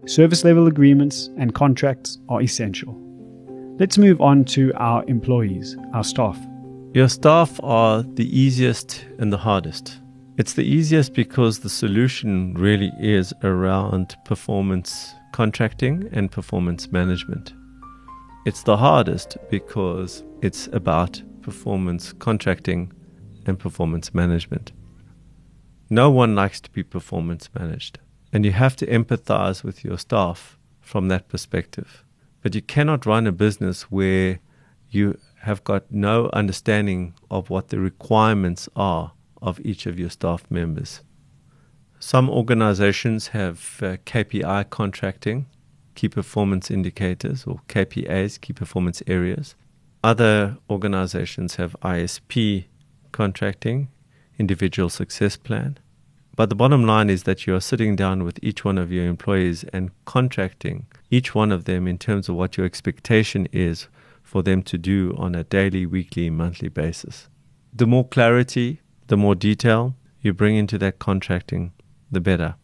Service 0.06 0.44
level 0.44 0.66
agreements 0.66 1.30
and 1.36 1.54
contracts 1.54 2.18
are 2.28 2.42
essential. 2.42 2.96
Let's 3.78 3.98
move 3.98 4.20
on 4.20 4.44
to 4.46 4.72
our 4.76 5.04
employees, 5.06 5.76
our 5.92 6.04
staff. 6.04 6.38
Your 6.94 7.08
staff 7.08 7.60
are 7.62 8.02
the 8.02 8.38
easiest 8.38 9.04
and 9.18 9.32
the 9.32 9.38
hardest. 9.38 10.00
It's 10.38 10.52
the 10.52 10.64
easiest 10.64 11.14
because 11.14 11.60
the 11.60 11.70
solution 11.70 12.52
really 12.52 12.92
is 13.00 13.32
around 13.42 14.14
performance 14.26 15.14
contracting 15.32 16.10
and 16.12 16.30
performance 16.30 16.92
management. 16.92 17.54
It's 18.44 18.62
the 18.62 18.76
hardest 18.76 19.38
because 19.48 20.22
it's 20.42 20.66
about 20.74 21.22
performance 21.40 22.12
contracting 22.12 22.92
and 23.46 23.58
performance 23.58 24.12
management. 24.12 24.72
No 25.88 26.10
one 26.10 26.34
likes 26.34 26.60
to 26.60 26.70
be 26.70 26.82
performance 26.82 27.48
managed, 27.58 27.98
and 28.30 28.44
you 28.44 28.52
have 28.52 28.76
to 28.76 28.86
empathize 28.88 29.64
with 29.64 29.86
your 29.86 29.96
staff 29.96 30.58
from 30.82 31.08
that 31.08 31.28
perspective. 31.28 32.04
But 32.42 32.54
you 32.54 32.60
cannot 32.60 33.06
run 33.06 33.26
a 33.26 33.32
business 33.32 33.84
where 33.84 34.40
you 34.90 35.18
have 35.44 35.64
got 35.64 35.90
no 35.90 36.28
understanding 36.34 37.14
of 37.30 37.48
what 37.48 37.68
the 37.68 37.78
requirements 37.78 38.68
are 38.76 39.12
of 39.46 39.60
each 39.60 39.86
of 39.86 39.98
your 39.98 40.10
staff 40.10 40.44
members. 40.50 41.00
Some 41.98 42.28
organizations 42.28 43.28
have 43.28 43.78
uh, 43.80 43.96
KPI 44.04 44.68
contracting, 44.68 45.46
key 45.94 46.08
performance 46.10 46.70
indicators, 46.70 47.44
or 47.46 47.60
KPAs, 47.68 48.38
key 48.40 48.52
performance 48.52 49.02
areas. 49.06 49.54
Other 50.04 50.58
organizations 50.68 51.54
have 51.54 51.74
ISP 51.82 52.66
contracting, 53.12 53.88
individual 54.38 54.90
success 54.90 55.36
plan. 55.38 55.78
But 56.36 56.50
the 56.50 56.54
bottom 56.54 56.84
line 56.84 57.08
is 57.08 57.22
that 57.22 57.46
you 57.46 57.54
are 57.54 57.60
sitting 57.60 57.96
down 57.96 58.22
with 58.22 58.38
each 58.42 58.62
one 58.62 58.76
of 58.76 58.92
your 58.92 59.06
employees 59.06 59.64
and 59.72 59.90
contracting 60.04 60.86
each 61.10 61.34
one 61.34 61.50
of 61.50 61.64
them 61.64 61.86
in 61.86 61.96
terms 61.96 62.28
of 62.28 62.34
what 62.34 62.58
your 62.58 62.66
expectation 62.66 63.48
is 63.52 63.88
for 64.22 64.42
them 64.42 64.62
to 64.64 64.76
do 64.76 65.14
on 65.16 65.34
a 65.34 65.44
daily, 65.44 65.86
weekly, 65.86 66.28
monthly 66.28 66.68
basis. 66.68 67.28
The 67.72 67.86
more 67.86 68.06
clarity, 68.06 68.80
the 69.08 69.16
more 69.16 69.34
detail 69.34 69.94
you 70.20 70.32
bring 70.32 70.56
into 70.56 70.78
that 70.78 70.98
contracting, 70.98 71.72
the 72.10 72.20
better. 72.20 72.56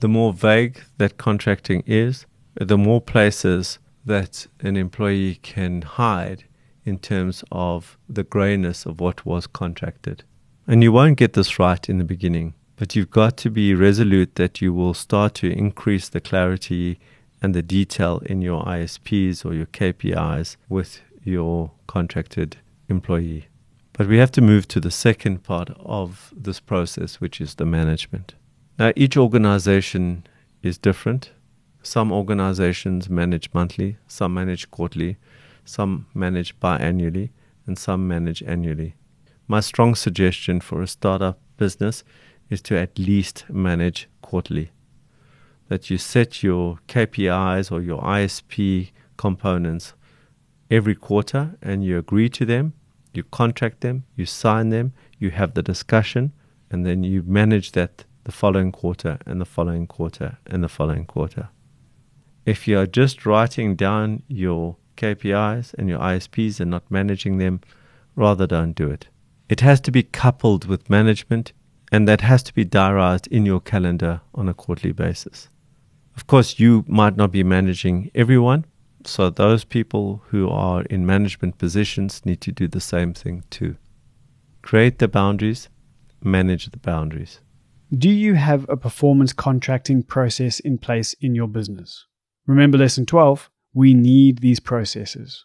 The 0.00 0.08
more 0.08 0.32
vague 0.32 0.80
that 0.98 1.18
contracting 1.18 1.82
is, 1.86 2.26
the 2.54 2.78
more 2.78 3.00
places 3.00 3.78
that 4.04 4.46
an 4.60 4.76
employee 4.76 5.36
can 5.42 5.82
hide 5.82 6.44
in 6.84 6.98
terms 6.98 7.44
of 7.50 7.98
the 8.08 8.22
grayness 8.22 8.86
of 8.86 9.00
what 9.00 9.26
was 9.26 9.46
contracted. 9.46 10.22
And 10.66 10.82
you 10.82 10.92
won't 10.92 11.18
get 11.18 11.32
this 11.32 11.58
right 11.58 11.88
in 11.88 11.98
the 11.98 12.04
beginning, 12.04 12.54
but 12.76 12.94
you've 12.94 13.10
got 13.10 13.36
to 13.38 13.50
be 13.50 13.74
resolute 13.74 14.36
that 14.36 14.60
you 14.62 14.72
will 14.72 14.94
start 14.94 15.34
to 15.34 15.50
increase 15.50 16.08
the 16.08 16.20
clarity 16.20 16.98
and 17.42 17.54
the 17.54 17.62
detail 17.62 18.22
in 18.26 18.42
your 18.42 18.64
ISPs 18.64 19.44
or 19.44 19.52
your 19.52 19.66
KPIs 19.66 20.56
with 20.68 21.00
your 21.22 21.72
contracted 21.86 22.56
employee. 22.88 23.48
But 23.96 24.08
we 24.08 24.18
have 24.18 24.30
to 24.32 24.42
move 24.42 24.68
to 24.68 24.78
the 24.78 24.90
second 24.90 25.42
part 25.42 25.70
of 25.80 26.30
this 26.36 26.60
process, 26.60 27.18
which 27.18 27.40
is 27.40 27.54
the 27.54 27.64
management. 27.64 28.34
Now, 28.78 28.92
each 28.94 29.16
organization 29.16 30.26
is 30.62 30.76
different. 30.76 31.30
Some 31.82 32.12
organizations 32.12 33.08
manage 33.08 33.48
monthly, 33.54 33.96
some 34.06 34.34
manage 34.34 34.70
quarterly, 34.70 35.16
some 35.64 36.08
manage 36.12 36.60
biannually, 36.60 37.30
and 37.66 37.78
some 37.78 38.06
manage 38.06 38.42
annually. 38.42 38.96
My 39.48 39.60
strong 39.60 39.94
suggestion 39.94 40.60
for 40.60 40.82
a 40.82 40.86
startup 40.86 41.38
business 41.56 42.04
is 42.50 42.60
to 42.62 42.78
at 42.78 42.98
least 42.98 43.46
manage 43.48 44.10
quarterly. 44.20 44.72
That 45.68 45.88
you 45.88 45.96
set 45.96 46.42
your 46.42 46.80
KPIs 46.86 47.72
or 47.72 47.80
your 47.80 48.02
ISP 48.02 48.90
components 49.16 49.94
every 50.70 50.94
quarter 50.94 51.56
and 51.62 51.82
you 51.82 51.96
agree 51.96 52.28
to 52.28 52.44
them, 52.44 52.74
you 53.16 53.24
contract 53.24 53.80
them, 53.80 54.04
you 54.16 54.26
sign 54.26 54.70
them, 54.70 54.92
you 55.18 55.30
have 55.30 55.54
the 55.54 55.62
discussion, 55.62 56.32
and 56.70 56.84
then 56.84 57.02
you 57.02 57.22
manage 57.22 57.72
that 57.72 58.04
the 58.24 58.32
following 58.32 58.72
quarter 58.72 59.18
and 59.26 59.40
the 59.40 59.44
following 59.44 59.86
quarter 59.86 60.38
and 60.46 60.62
the 60.62 60.68
following 60.68 61.06
quarter. 61.06 61.48
If 62.44 62.68
you 62.68 62.78
are 62.78 62.86
just 62.86 63.26
writing 63.26 63.76
down 63.76 64.22
your 64.28 64.76
KPIs 64.96 65.74
and 65.74 65.88
your 65.88 66.00
ISPs 66.00 66.60
and 66.60 66.70
not 66.70 66.90
managing 66.90 67.38
them, 67.38 67.60
rather 68.14 68.46
don't 68.46 68.72
do 68.72 68.90
it. 68.90 69.08
It 69.48 69.60
has 69.60 69.80
to 69.82 69.90
be 69.90 70.02
coupled 70.02 70.66
with 70.66 70.90
management, 70.90 71.52
and 71.92 72.08
that 72.08 72.20
has 72.22 72.42
to 72.44 72.54
be 72.54 72.64
diarized 72.64 73.28
in 73.28 73.46
your 73.46 73.60
calendar 73.60 74.20
on 74.34 74.48
a 74.48 74.54
quarterly 74.54 74.92
basis. 74.92 75.48
Of 76.16 76.26
course, 76.26 76.58
you 76.58 76.84
might 76.88 77.16
not 77.16 77.30
be 77.30 77.44
managing 77.44 78.10
everyone, 78.14 78.64
so 79.06 79.30
those 79.30 79.64
people 79.64 80.22
who 80.28 80.48
are 80.48 80.82
in 80.82 81.06
management 81.06 81.58
positions 81.58 82.24
need 82.24 82.40
to 82.42 82.52
do 82.52 82.68
the 82.68 82.80
same 82.80 83.14
thing 83.14 83.44
too. 83.50 83.76
Create 84.62 84.98
the 84.98 85.08
boundaries, 85.08 85.68
manage 86.22 86.70
the 86.70 86.78
boundaries. 86.78 87.40
Do 87.96 88.10
you 88.10 88.34
have 88.34 88.68
a 88.68 88.76
performance 88.76 89.32
contracting 89.32 90.02
process 90.02 90.58
in 90.58 90.78
place 90.78 91.12
in 91.20 91.34
your 91.34 91.46
business? 91.46 92.06
Remember 92.46 92.78
lesson 92.78 93.06
12 93.06 93.50
we 93.74 93.92
need 93.92 94.38
these 94.38 94.58
processes. 94.58 95.44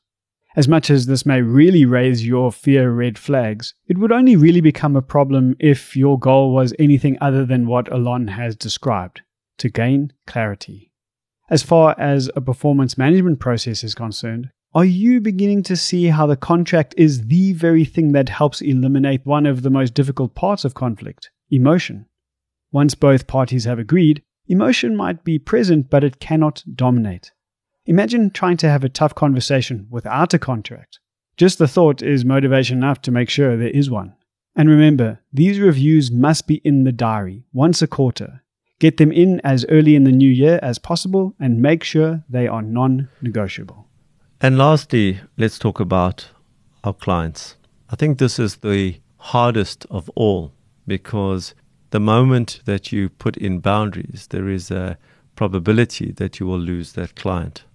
As 0.56 0.68
much 0.68 0.90
as 0.90 1.06
this 1.06 1.26
may 1.26 1.42
really 1.42 1.86
raise 1.86 2.26
your 2.26 2.52
fear 2.52 2.92
red 2.92 3.18
flags, 3.18 3.74
it 3.88 3.98
would 3.98 4.12
only 4.12 4.36
really 4.36 4.62
become 4.62 4.96
a 4.96 5.02
problem 5.02 5.56
if 5.60 5.96
your 5.96 6.18
goal 6.18 6.54
was 6.54 6.74
anything 6.80 7.18
other 7.20 7.46
than 7.46 7.68
what 7.68 7.92
Allon 7.92 8.28
has 8.30 8.56
described 8.56 9.22
to 9.58 9.70
gain 9.70 10.14
clarity. 10.28 10.91
As 11.52 11.64
far 11.64 11.94
as 12.00 12.32
a 12.34 12.40
performance 12.40 12.98
management 12.98 13.42
process 13.42 13.84
is 13.84 13.94
concerned, 13.94 14.52
are 14.74 14.86
you 14.86 15.20
beginning 15.20 15.64
to 15.64 15.76
see 15.76 16.06
how 16.06 16.26
the 16.26 16.38
contract 16.38 16.96
is 16.98 17.28
the 17.28 17.52
very 17.52 17.84
thing 17.84 18.14
that 18.14 18.30
helps 18.30 18.62
eliminate 18.62 19.26
one 19.26 19.46
of 19.46 19.62
the 19.62 19.70
most 19.70 19.94
difficult 19.94 20.34
parts 20.34 20.64
of 20.64 20.76
conflict 20.76 21.30
emotion? 21.50 22.06
Once 22.72 22.96
both 22.96 23.28
parties 23.28 23.66
have 23.66 23.80
agreed, 23.80 24.24
emotion 24.48 24.96
might 24.96 25.26
be 25.26 25.38
present, 25.38 25.90
but 25.90 26.06
it 26.06 26.22
cannot 26.22 26.64
dominate. 26.74 27.34
Imagine 27.86 28.30
trying 28.30 28.56
to 28.56 28.70
have 28.70 28.86
a 28.86 28.90
tough 28.90 29.14
conversation 29.14 29.88
without 29.90 30.34
a 30.34 30.40
contract. 30.40 31.00
Just 31.36 31.58
the 31.58 31.68
thought 31.68 32.02
is 32.02 32.24
motivation 32.24 32.78
enough 32.78 33.02
to 33.02 33.12
make 33.12 33.30
sure 33.30 33.58
there 33.58 33.68
is 33.68 33.90
one. 33.90 34.16
And 34.56 34.70
remember, 34.70 35.20
these 35.34 35.60
reviews 35.60 36.12
must 36.12 36.48
be 36.48 36.62
in 36.64 36.86
the 36.86 36.94
diary 36.94 37.44
once 37.52 37.82
a 37.82 37.88
quarter. 37.88 38.42
Get 38.82 38.98
them 38.98 39.12
in 39.12 39.40
as 39.44 39.64
early 39.70 39.94
in 39.94 40.06
the 40.06 40.12
new 40.12 40.28
year 40.28 40.60
as 40.64 40.80
possible 40.80 41.36
and 41.40 41.62
make 41.62 41.84
sure 41.84 42.24
they 42.28 42.48
are 42.48 42.64
non 42.64 43.10
negotiable. 43.22 43.86
And 44.42 44.58
lastly, 44.58 45.20
let's 45.38 45.60
talk 45.60 45.80
about 45.80 46.32
our 46.84 46.94
clients. 46.94 47.58
I 47.92 47.96
think 47.96 48.18
this 48.18 48.40
is 48.40 48.56
the 48.56 49.00
hardest 49.18 49.86
of 49.92 50.10
all 50.16 50.52
because 50.88 51.54
the 51.92 52.00
moment 52.00 52.62
that 52.66 52.92
you 52.92 53.10
put 53.10 53.38
in 53.38 53.60
boundaries, 53.60 54.26
there 54.32 54.50
is 54.50 54.72
a 54.72 54.98
probability 55.36 56.12
that 56.14 56.40
you 56.40 56.48
will 56.48 56.58
lose 56.58 56.94
that 56.94 57.14
client. 57.14 57.66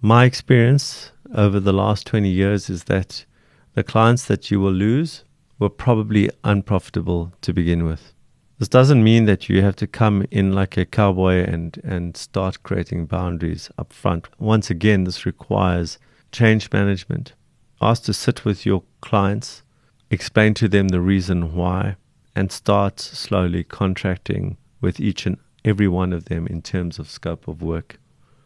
My 0.00 0.24
experience 0.24 1.12
over 1.34 1.60
the 1.60 1.74
last 1.74 2.06
20 2.06 2.30
years 2.30 2.70
is 2.70 2.84
that 2.84 3.26
the 3.74 3.82
clients 3.82 4.24
that 4.24 4.50
you 4.50 4.60
will 4.60 4.72
lose 4.72 5.24
were 5.58 5.68
probably 5.68 6.30
unprofitable 6.42 7.34
to 7.42 7.52
begin 7.52 7.84
with. 7.84 8.13
This 8.58 8.68
doesn't 8.68 9.02
mean 9.02 9.24
that 9.24 9.48
you 9.48 9.62
have 9.62 9.74
to 9.76 9.86
come 9.86 10.24
in 10.30 10.52
like 10.52 10.76
a 10.76 10.84
cowboy 10.84 11.44
and, 11.44 11.76
and 11.82 12.16
start 12.16 12.62
creating 12.62 13.06
boundaries 13.06 13.68
up 13.76 13.92
front. 13.92 14.28
Once 14.38 14.70
again, 14.70 15.04
this 15.04 15.26
requires 15.26 15.98
change 16.30 16.70
management. 16.72 17.32
Ask 17.80 18.04
to 18.04 18.12
sit 18.12 18.44
with 18.44 18.64
your 18.64 18.84
clients, 19.00 19.64
explain 20.08 20.54
to 20.54 20.68
them 20.68 20.88
the 20.88 21.00
reason 21.00 21.54
why, 21.54 21.96
and 22.36 22.52
start 22.52 23.00
slowly 23.00 23.64
contracting 23.64 24.56
with 24.80 25.00
each 25.00 25.26
and 25.26 25.38
every 25.64 25.88
one 25.88 26.12
of 26.12 26.26
them 26.26 26.46
in 26.46 26.62
terms 26.62 27.00
of 27.00 27.10
scope 27.10 27.48
of 27.48 27.60
work. 27.60 27.98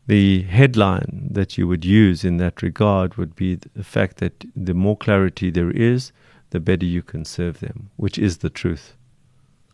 The 0.06 0.42
headline 0.44 1.28
that 1.32 1.58
you 1.58 1.68
would 1.68 1.84
use 1.84 2.24
in 2.24 2.38
that 2.38 2.62
regard 2.62 3.16
would 3.16 3.36
be 3.36 3.56
the 3.56 3.84
fact 3.84 4.16
that 4.18 4.46
the 4.56 4.72
more 4.72 4.96
clarity 4.96 5.50
there 5.50 5.70
is, 5.70 6.12
the 6.48 6.60
better 6.60 6.86
you 6.86 7.02
can 7.02 7.26
serve 7.26 7.60
them, 7.60 7.90
which 7.96 8.18
is 8.18 8.38
the 8.38 8.48
truth. 8.48 8.94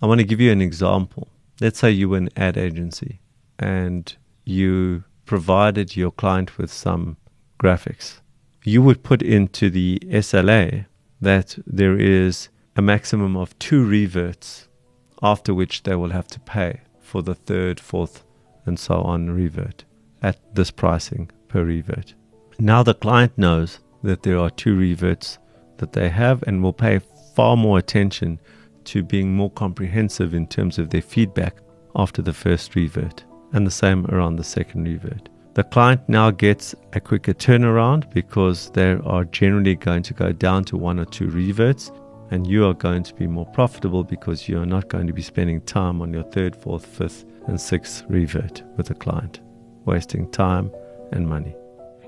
I 0.03 0.07
want 0.07 0.21
to 0.21 0.27
give 0.27 0.41
you 0.41 0.53
an 0.53 0.61
example. 0.61 1.29
Let's 1.61 1.79
say 1.79 1.91
you 1.91 2.09
were 2.09 2.19
an 2.19 2.31
ad 2.37 2.57
agency 2.57 3.21
and 3.59 4.15
you 4.45 5.05
provided 5.25 5.97
your 5.97 6.11
client 6.11 6.59
with 6.59 6.73
some 6.73 7.17
graphics. 7.63 8.21
You 8.65 8.83
would 8.83 9.03
put 9.03 9.23
into 9.23 9.71
the 9.71 9.99
SLA 10.07 10.87
that 11.21 11.59
there 11.67 11.99
is 11.99 12.49
a 12.77 12.83
maximum 12.83 13.37
of 13.37 13.59
two 13.59 13.85
reverts, 13.85 14.69
after 15.23 15.55
which 15.55 15.85
they 15.85 15.95
will 15.95 16.11
have 16.11 16.27
to 16.29 16.41
pay 16.41 16.81
for 17.01 17.23
the 17.23 17.35
third, 17.35 17.79
fourth, 17.79 18.25
and 18.67 18.79
so 18.79 18.97
on 19.03 19.31
revert 19.31 19.85
at 20.23 20.55
this 20.55 20.71
pricing 20.71 21.31
per 21.49 21.63
revert. 21.63 22.15
Now 22.59 22.83
the 22.83 22.95
client 22.95 23.37
knows 23.37 23.79
that 24.03 24.23
there 24.23 24.39
are 24.39 24.51
two 24.51 24.77
reverts 24.77 25.39
that 25.79 25.93
they 25.93 26.09
have 26.09 26.43
and 26.47 26.63
will 26.63 26.73
pay 26.73 27.01
far 27.35 27.57
more 27.57 27.79
attention 27.79 28.41
to 28.87 29.03
being 29.03 29.35
more 29.35 29.51
comprehensive 29.51 30.35
in 30.35 30.47
terms 30.47 30.79
of 30.79 30.91
their 30.91 31.03
feedback 31.03 31.57
after 31.97 32.23
the 32.23 32.33
first 32.33 32.75
revert, 32.75 33.25
and 33.53 33.67
the 33.67 33.71
same 33.71 34.07
around 34.07 34.37
the 34.37 34.45
second 34.45 34.85
revert. 34.85 35.29
The 35.55 35.63
client 35.63 36.01
now 36.09 36.33
gets 36.33 36.75
a 36.95 37.01
quicker 37.01 37.33
turnaround 37.33 38.13
because 38.13 38.71
they 38.71 38.99
are 39.05 39.25
generally 39.25 39.77
going 39.77 40.03
to 40.03 40.15
go 40.15 40.33
down 40.33 40.65
to 40.65 40.77
one 40.77 40.99
or 40.99 41.05
two 41.05 41.29
reverts, 41.29 41.93
and 42.31 42.47
you 42.47 42.67
are 42.67 42.75
going 42.75 43.05
to 43.05 43.15
be 43.15 43.29
more 43.29 43.47
profitable 43.47 44.03
because 44.03 44.49
you 44.49 44.61
are 44.61 44.67
not 44.67 44.89
going 44.89 45.07
to 45.07 45.13
be 45.13 45.23
spending 45.23 45.61
time 45.61 46.03
on 46.03 46.13
your 46.13 46.25
third, 46.25 46.57
fourth, 46.57 46.85
fifth, 46.85 47.25
and 47.47 47.61
sixth 47.61 48.05
revert 48.09 48.63
with 48.77 48.87
the 48.87 48.95
client, 48.95 49.41
wasting 49.85 50.29
time 50.33 50.73
and 51.13 51.29
money. 51.29 51.55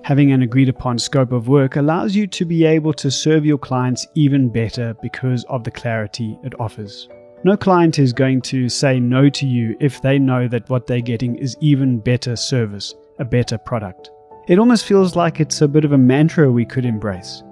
Having 0.06 0.30
an 0.30 0.42
agreed 0.42 0.68
upon 0.68 1.00
scope 1.00 1.32
of 1.32 1.48
work 1.48 1.74
allows 1.74 2.14
you 2.14 2.28
to 2.28 2.44
be 2.44 2.64
able 2.64 2.92
to 2.92 3.10
serve 3.10 3.44
your 3.44 3.58
clients 3.58 4.06
even 4.14 4.48
better 4.48 4.94
because 5.02 5.42
of 5.48 5.64
the 5.64 5.70
clarity 5.72 6.38
it 6.44 6.52
offers. 6.60 7.08
No 7.42 7.56
client 7.56 7.98
is 7.98 8.12
going 8.12 8.40
to 8.42 8.68
say 8.68 9.00
no 9.00 9.28
to 9.30 9.44
you 9.44 9.76
if 9.80 10.00
they 10.02 10.20
know 10.20 10.46
that 10.46 10.70
what 10.70 10.86
they're 10.86 11.00
getting 11.00 11.34
is 11.34 11.56
even 11.60 11.98
better 11.98 12.36
service, 12.36 12.94
a 13.18 13.24
better 13.24 13.58
product. 13.58 14.12
It 14.46 14.60
almost 14.60 14.84
feels 14.84 15.16
like 15.16 15.40
it's 15.40 15.60
a 15.60 15.66
bit 15.66 15.84
of 15.84 15.90
a 15.90 15.98
mantra 15.98 16.52
we 16.52 16.64
could 16.64 16.84
embrace. 16.84 17.42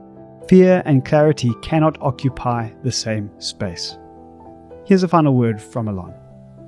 Fear 0.46 0.80
and 0.84 1.04
clarity 1.04 1.50
cannot 1.60 2.00
occupy 2.00 2.70
the 2.84 2.92
same 2.92 3.32
space. 3.40 3.98
Here's 4.84 5.02
a 5.02 5.08
final 5.08 5.34
word 5.34 5.60
from 5.60 5.88
Allon. 5.88 6.14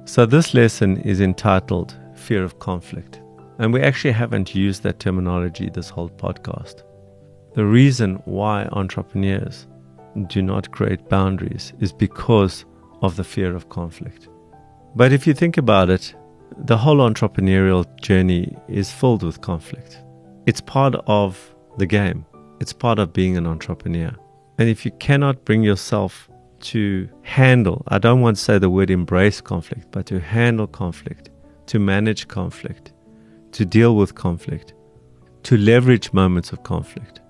So, 0.04 0.26
this 0.26 0.52
lesson 0.52 0.96
is 1.02 1.20
entitled 1.20 1.96
Fear 2.16 2.42
of 2.42 2.58
Conflict. 2.58 3.20
And 3.58 3.72
we 3.72 3.80
actually 3.80 4.12
haven't 4.12 4.54
used 4.54 4.82
that 4.82 4.98
terminology 4.98 5.70
this 5.70 5.88
whole 5.88 6.10
podcast. 6.10 6.82
The 7.54 7.64
reason 7.64 8.16
why 8.26 8.68
entrepreneurs 8.72 9.66
do 10.26 10.42
not 10.42 10.70
create 10.72 11.08
boundaries 11.08 11.72
is 11.80 11.92
because 11.92 12.64
of 13.02 13.16
the 13.16 13.25
fear 13.25 13.54
of 13.54 13.68
conflict. 13.68 14.28
But 14.94 15.12
if 15.12 15.26
you 15.26 15.34
think 15.34 15.56
about 15.56 15.90
it, 15.90 16.14
the 16.56 16.76
whole 16.76 16.98
entrepreneurial 16.98 17.84
journey 18.00 18.56
is 18.68 18.90
filled 18.92 19.22
with 19.22 19.40
conflict. 19.40 20.02
It's 20.46 20.60
part 20.60 20.94
of 21.06 21.54
the 21.78 21.86
game, 21.86 22.25
it's 22.60 22.72
part 22.72 22.98
of 22.98 23.12
being 23.12 23.36
an 23.36 23.46
entrepreneur. 23.46 24.14
And 24.58 24.68
if 24.68 24.84
you 24.84 24.90
cannot 24.92 25.44
bring 25.44 25.62
yourself 25.62 26.30
to 26.60 27.08
handle, 27.22 27.84
I 27.88 27.98
don't 27.98 28.22
want 28.22 28.38
to 28.38 28.42
say 28.42 28.58
the 28.58 28.70
word 28.70 28.90
embrace 28.90 29.40
conflict, 29.40 29.88
but 29.90 30.06
to 30.06 30.20
handle 30.20 30.66
conflict, 30.66 31.30
to 31.66 31.78
manage 31.78 32.28
conflict, 32.28 32.92
to 33.56 33.64
deal 33.64 33.96
with 33.96 34.14
conflict, 34.14 34.75
to 35.42 35.56
leverage 35.56 36.12
moments 36.12 36.52
of 36.52 36.62
conflict, 36.62 37.22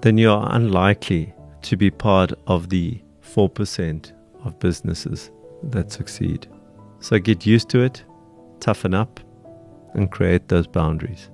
then 0.00 0.16
you 0.16 0.30
are 0.30 0.48
unlikely 0.56 1.34
to 1.60 1.76
be 1.76 1.90
part 1.90 2.32
of 2.46 2.70
the 2.70 2.98
4% 3.20 4.12
of 4.44 4.58
businesses 4.60 5.30
that 5.64 5.92
succeed. 5.92 6.48
So 7.00 7.18
get 7.18 7.44
used 7.44 7.68
to 7.68 7.80
it, 7.80 8.02
toughen 8.60 8.94
up, 8.94 9.20
and 9.92 10.10
create 10.10 10.48
those 10.48 10.66
boundaries. 10.66 11.28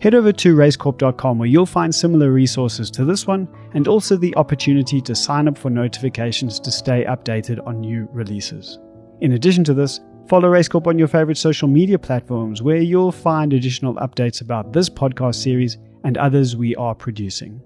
Head 0.00 0.14
over 0.14 0.32
to 0.32 0.56
raizcorp.com 0.56 1.38
where 1.38 1.48
you'll 1.48 1.66
find 1.66 1.94
similar 1.94 2.30
resources 2.30 2.90
to 2.92 3.04
this 3.04 3.26
one 3.26 3.46
and 3.74 3.86
also 3.86 4.16
the 4.16 4.34
opportunity 4.36 5.02
to 5.02 5.14
sign 5.14 5.46
up 5.46 5.58
for 5.58 5.68
notifications 5.68 6.58
to 6.60 6.70
stay 6.70 7.04
updated 7.04 7.64
on 7.66 7.82
new 7.82 8.08
releases. 8.12 8.78
In 9.20 9.32
addition 9.32 9.62
to 9.64 9.74
this, 9.74 10.00
Follow 10.26 10.48
Raizcorp 10.50 10.86
on 10.86 10.98
your 10.98 11.08
favorite 11.08 11.36
social 11.36 11.68
media 11.68 11.98
platforms 11.98 12.62
where 12.62 12.78
you'll 12.78 13.12
find 13.12 13.52
additional 13.52 13.94
updates 13.96 14.40
about 14.40 14.72
this 14.72 14.88
podcast 14.88 15.34
series 15.34 15.76
and 16.04 16.16
others 16.16 16.56
we 16.56 16.74
are 16.76 16.94
producing. 16.94 17.60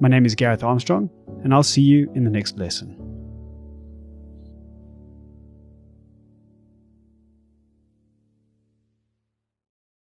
My 0.00 0.08
name 0.08 0.26
is 0.26 0.34
Gareth 0.34 0.64
Armstrong, 0.64 1.08
and 1.44 1.54
I'll 1.54 1.62
see 1.62 1.82
you 1.82 2.10
in 2.16 2.24
the 2.24 2.30
next 2.30 2.58
lesson. 2.58 3.09